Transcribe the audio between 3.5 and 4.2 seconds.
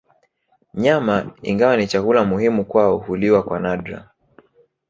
nadra